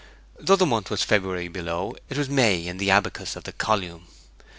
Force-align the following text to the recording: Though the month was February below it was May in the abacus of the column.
Though 0.39 0.55
the 0.55 0.65
month 0.65 0.89
was 0.89 1.03
February 1.03 1.47
below 1.47 1.95
it 2.09 2.17
was 2.17 2.27
May 2.27 2.65
in 2.65 2.77
the 2.79 2.89
abacus 2.89 3.35
of 3.35 3.43
the 3.43 3.51
column. 3.53 4.07